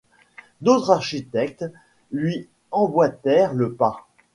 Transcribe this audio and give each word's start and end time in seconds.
D'autres 0.61 0.89
architectes 0.89 1.63
lui 2.11 2.49
emboîtèrent 2.71 3.53
le 3.53 3.75
pas. 3.75 4.07